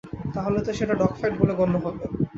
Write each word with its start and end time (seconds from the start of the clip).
তাহলে 0.35 0.59
তো 0.65 0.71
সেটা 0.77 0.93
ডগ 1.01 1.11
ফাইট 1.19 1.33
বলে 1.41 1.53
গণ্য 1.59 1.75
হবে। 1.83 2.03